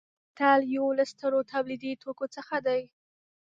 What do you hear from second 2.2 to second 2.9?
څخه دی.